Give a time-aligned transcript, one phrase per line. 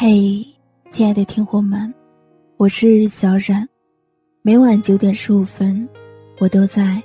[0.00, 0.46] 嘿，
[0.92, 1.92] 亲爱的听货们，
[2.56, 3.68] 我是小冉，
[4.42, 5.88] 每晚九点十五分，
[6.38, 7.02] 我都在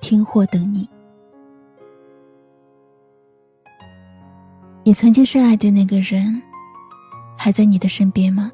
[0.00, 0.90] 听货等你。
[4.82, 6.42] 你曾经深爱的那个人，
[7.38, 8.50] 还在你的身边吗？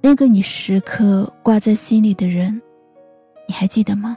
[0.00, 2.60] 那个你时刻挂在心里的人，
[3.46, 4.16] 你还记得吗？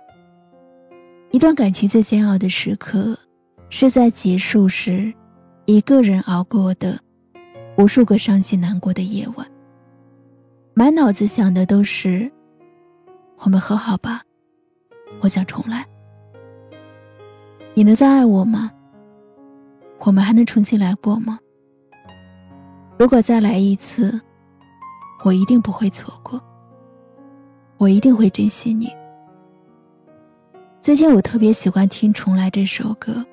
[1.29, 3.15] 一段感情最煎熬的时刻，
[3.69, 5.13] 是在结束时，
[5.65, 6.99] 一个人熬过的。
[7.79, 9.47] 无数个伤心难过的夜晚，
[10.73, 12.29] 满脑子想的都是：
[13.37, 14.21] 我们和好吧，
[15.21, 15.87] 我想重来。
[17.73, 18.69] 你能再爱我吗？
[19.99, 21.39] 我们还能重新来过吗？
[22.97, 24.19] 如果再来一次，
[25.23, 26.37] 我一定不会错过，
[27.77, 28.93] 我一定会珍惜你。
[30.81, 33.25] 最近我特别喜欢听《重来》这首歌，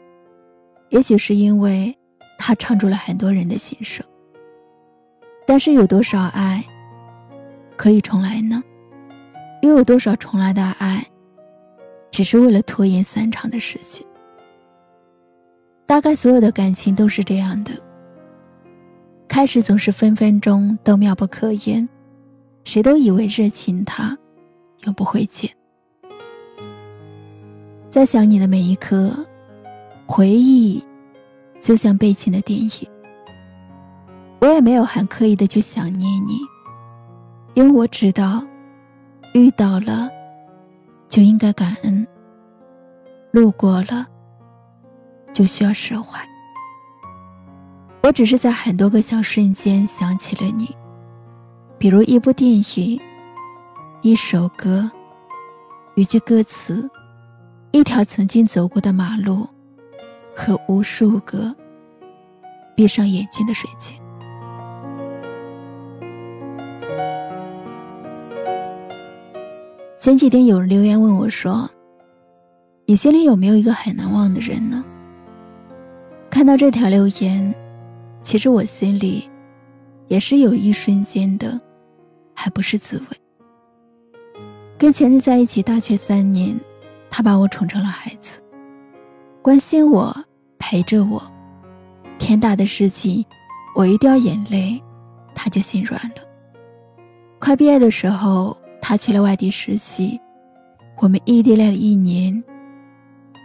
[0.91, 1.93] 也许是因为
[2.39, 4.07] 它唱出了很多人的心声。
[5.47, 6.63] 但是有多少爱
[7.77, 8.63] 可以重来呢？
[9.63, 11.07] 又有多少重来的爱，
[12.11, 14.05] 只是为了拖延散场的事情？
[15.87, 17.73] 大概所有的感情都是这样的。
[19.29, 21.89] 开始总是分分钟都妙不可言，
[22.65, 24.17] 谁都以为热情它
[24.85, 25.51] 永不会减。
[27.89, 29.15] 在想你的每一刻，
[30.07, 30.83] 回忆
[31.63, 32.96] 就像悲情的电影。
[34.41, 36.39] 我也没有很刻意的去想念你，
[37.55, 38.43] 因为我知道，
[39.33, 40.09] 遇到了
[41.09, 42.07] 就应该感恩，
[43.33, 44.07] 路过了
[45.33, 46.21] 就需要释怀。
[48.03, 50.69] 我只是在很多个小瞬间想起了你，
[51.79, 53.01] 比如一部电影、
[54.03, 54.89] 一首歌、
[55.97, 56.89] 一句歌词、
[57.73, 59.49] 一条曾经走过的马路，
[60.37, 61.53] 和无数个
[62.77, 63.99] 闭上眼睛的瞬间。
[70.07, 71.69] 前几天有人留言问我说
[72.87, 74.85] ：“你心里有没有一个很难忘的人呢？”
[76.31, 77.53] 看到这条留言，
[78.23, 79.29] 其实我心里
[80.07, 81.61] 也是有一瞬间的，
[82.37, 83.17] 还不是滋味。
[84.79, 86.57] 跟前任在一起大学三年，
[87.11, 88.41] 他把我宠成了孩子，
[89.43, 90.17] 关心我，
[90.57, 91.21] 陪着我，
[92.17, 93.27] 天大的事情，
[93.75, 94.81] 我一掉眼泪，
[95.35, 96.23] 他就心软了。
[97.41, 98.57] 快毕业的时候。
[98.89, 100.17] 他去了外地实习，
[100.99, 102.41] 我们异地恋了一年。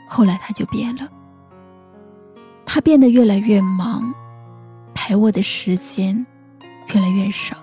[0.07, 1.09] 后来他就变了，
[2.63, 4.13] 他变得越来越忙，
[4.94, 6.24] 陪我的时间
[6.94, 7.57] 越来越少。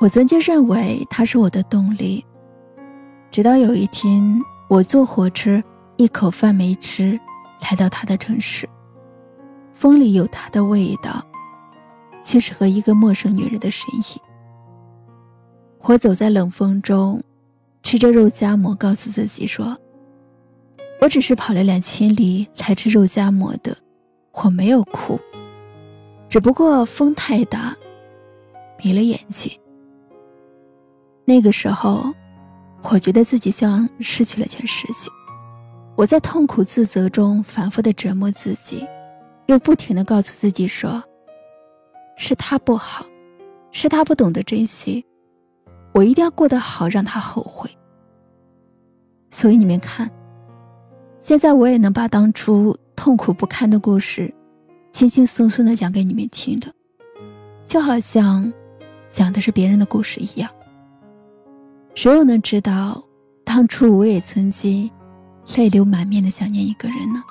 [0.00, 2.24] 我曾经认为他是我的动力，
[3.30, 5.62] 直到有一天，我坐火车
[5.98, 7.20] 一口饭没吃，
[7.60, 8.66] 来到他的城市，
[9.74, 11.22] 风里有他的味道，
[12.24, 14.29] 却是和一个陌生女人的身影。
[15.82, 17.22] 我走在冷风中，
[17.82, 19.76] 吃着肉夹馍，告诉自己说
[21.00, 23.76] ：“我只是跑了两千里来吃肉夹馍的，
[24.32, 25.18] 我没有哭。
[26.28, 27.74] 只不过风太大，
[28.82, 29.50] 迷了眼睛。”
[31.24, 32.12] 那个时候，
[32.82, 35.10] 我觉得自己像失去了全世界。
[35.96, 38.86] 我在痛苦自责中反复的折磨自己，
[39.46, 41.02] 又不停的告诉自己说
[42.16, 43.04] ：“是他不好，
[43.72, 45.04] 是他不懂得珍惜。”
[45.92, 47.70] 我一定要过得好，让他后悔。
[49.28, 50.10] 所以你们看，
[51.20, 54.32] 现在我也能把当初痛苦不堪的故事，
[54.92, 56.72] 轻轻松松的讲给你们听的，
[57.64, 58.52] 就好像
[59.12, 60.50] 讲的是别人的故事一样。
[61.94, 63.02] 谁又能知道，
[63.44, 64.90] 当初我也曾经
[65.56, 67.22] 泪流满面的想念一个人呢？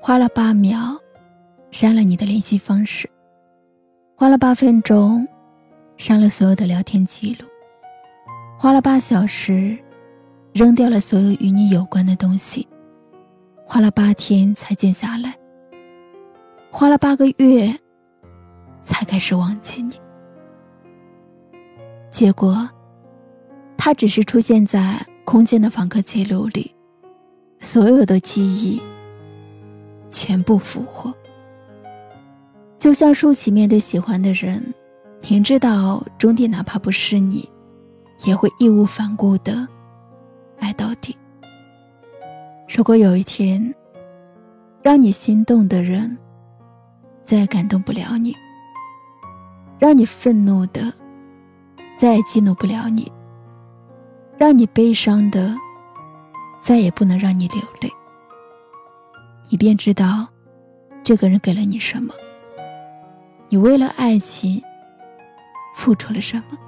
[0.00, 0.98] 花了八秒。
[1.70, 3.08] 删了你的联系方式，
[4.16, 5.26] 花了八分钟，
[5.96, 7.46] 删了所有的聊天记录，
[8.58, 9.76] 花了八小时，
[10.52, 12.66] 扔掉了所有与你有关的东西，
[13.64, 15.36] 花了八天才静下来，
[16.70, 17.72] 花了八个月，
[18.82, 19.94] 才开始忘记你。
[22.10, 22.68] 结果，
[23.76, 26.74] 他只是出现在空间的访客记录里，
[27.60, 28.82] 所有的记忆
[30.10, 31.14] 全部复活。
[32.78, 34.72] 就像舒淇面对喜欢的人，
[35.28, 37.48] 明知道终点哪怕不是你，
[38.24, 39.66] 也会义无反顾的
[40.60, 41.16] 爱到底。
[42.68, 43.74] 如果有一天，
[44.80, 46.16] 让你心动的人
[47.24, 48.34] 再也感动不了你，
[49.78, 50.92] 让你愤怒的
[51.96, 53.10] 再也激怒不了你，
[54.36, 55.52] 让你悲伤的
[56.62, 57.92] 再也不能让你流泪，
[59.50, 60.28] 你便知道
[61.02, 62.14] 这个人给了你什么，
[63.50, 64.62] 你为了爱情
[65.74, 66.58] 付出了什么。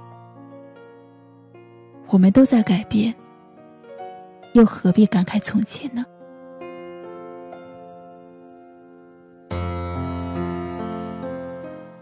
[2.07, 3.13] 我们都在改变，
[4.53, 6.03] 又何必感慨从前呢？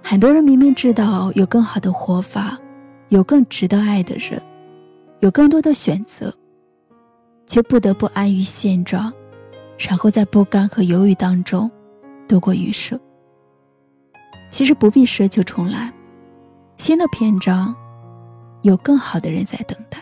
[0.02, 2.58] 很多人明明知道有更好的活法，
[3.10, 4.42] 有更值得爱的人，
[5.20, 6.34] 有更多的选择，
[7.46, 9.14] 却不得不安于现状，
[9.78, 11.70] 然后在不甘和犹豫当中
[12.28, 13.00] 度过余生。
[14.50, 15.92] 其实不必奢求重来，
[16.78, 17.76] 新的篇章
[18.62, 19.98] 有更好的人在等待。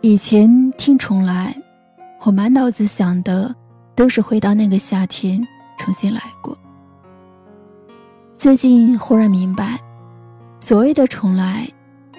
[0.00, 1.56] 以前听重来，
[2.22, 3.54] 我满脑子想的
[3.94, 5.46] 都是回到那个夏天，
[5.78, 6.56] 重新来过。
[8.34, 9.80] 最近忽然明白，
[10.60, 11.66] 所谓的重来，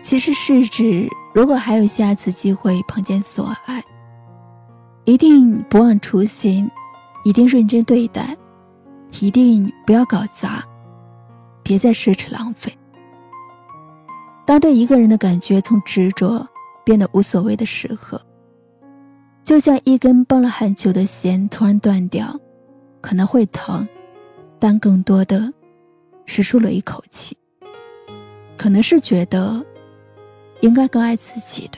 [0.01, 3.83] 其实是指如果还有下次机会碰见所爱，
[5.05, 6.69] 一定不忘初心，
[7.23, 8.35] 一定认真对待，
[9.19, 10.63] 一定不要搞砸，
[11.67, 12.71] 别再奢侈浪费。
[14.45, 16.47] 当对一个人的感觉从执着
[16.85, 18.17] 变得无所谓的时候，
[19.43, 22.33] 就像一根绷了很久的弦突然断掉，
[23.01, 23.85] 可能会疼，
[24.57, 25.53] 但更多的。
[26.29, 27.37] 是舒了一口气，
[28.57, 29.65] 可能是觉得
[30.59, 31.77] 应该更爱自己的。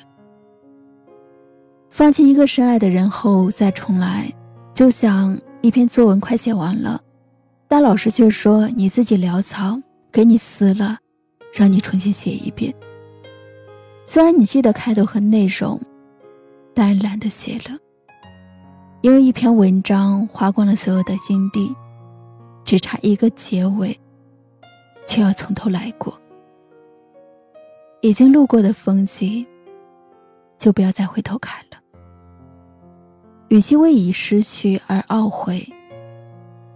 [1.91, 4.31] 放弃一个深爱的人后再重来，
[4.73, 6.99] 就像一篇作文快写完了，
[7.69, 9.79] 但老师却说你自己潦草，
[10.11, 10.97] 给你撕了，
[11.53, 12.73] 让你重新写一遍。
[14.05, 15.79] 虽然你记得开头和内容，
[16.73, 17.77] 但懒得写了，
[19.01, 21.73] 因为一篇文章花光了所有的精力，
[22.65, 23.97] 只差一个结尾。
[25.05, 26.15] 却要从头来过，
[28.01, 29.43] 已经路过的风景，
[30.55, 31.77] 就不要再回头看了。
[33.47, 35.67] 与其为已失去而懊悔，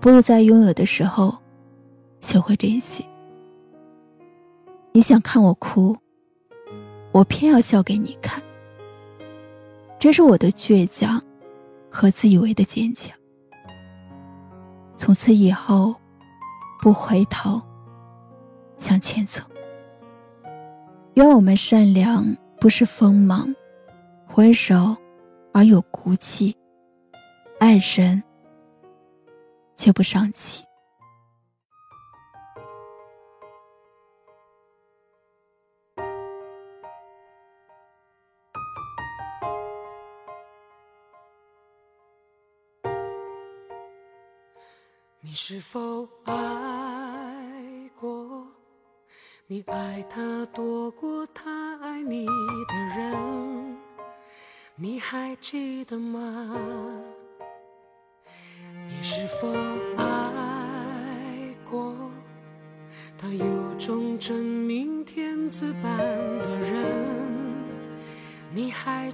[0.03, 1.33] 不如在拥有的时候，
[2.19, 3.07] 学会珍惜。
[4.91, 5.95] 你想看我哭，
[7.13, 8.44] 我偏要笑给你看。
[9.97, 11.23] 这是我的倔强
[11.89, 13.17] 和自以为的坚强。
[14.97, 15.95] 从此以后，
[16.81, 17.61] 不回头。
[18.77, 19.41] 向前走。
[21.13, 22.25] 愿我们善良，
[22.59, 23.47] 不是锋芒；
[24.35, 24.97] 温柔
[25.53, 26.53] 而有骨气；
[27.57, 28.21] 爱人，
[29.75, 30.65] 却不伤气。
[45.25, 48.47] 你是否爱过？
[49.47, 53.77] 你爱他多过他爱你的人，
[54.75, 56.55] 你还记得吗？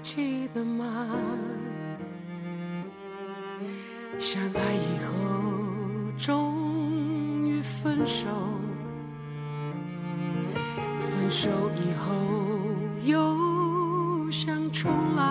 [0.02, 1.08] 记得吗？
[4.18, 5.14] 相爱以后
[6.18, 8.28] 终于分手。
[11.00, 12.12] 分手以后
[13.06, 15.24] 又想重来，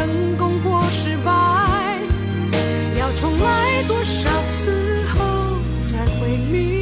[0.00, 1.30] 成功或失败，
[2.98, 5.18] 要重来多少次后
[5.82, 6.79] 才会明白？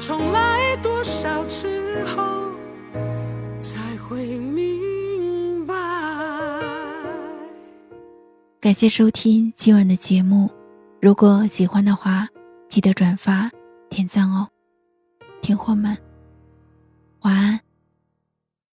[0.00, 2.50] 重来多少次后
[3.60, 5.74] 才会明白。
[8.58, 10.50] 感谢收听今晚的节目，
[11.02, 12.26] 如果喜欢的话，
[12.66, 13.50] 记得转发、
[13.90, 14.48] 点赞哦。
[15.42, 15.96] 听货们，
[17.20, 17.60] 晚安。